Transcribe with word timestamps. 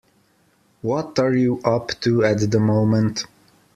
What 0.81 1.19
are 1.19 1.35
you 1.35 1.59
up 1.63 1.89
to 2.01 2.25
at 2.25 2.49
the 2.49 2.59
moment? 2.59 3.27